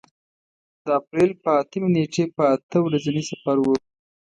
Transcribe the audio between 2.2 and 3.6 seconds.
په اته ورځني سفر